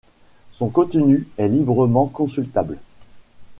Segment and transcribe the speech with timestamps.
[0.53, 2.79] Son contenu est librement consultable.